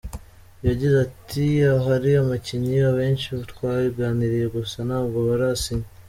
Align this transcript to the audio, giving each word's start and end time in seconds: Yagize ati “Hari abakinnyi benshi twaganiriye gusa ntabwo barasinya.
Yagize 0.67 0.95
ati 1.07 1.45
“Hari 1.85 2.09
abakinnyi 2.21 2.75
benshi 2.99 3.27
twaganiriye 3.51 4.47
gusa 4.55 4.77
ntabwo 4.87 5.17
barasinya. 5.27 5.87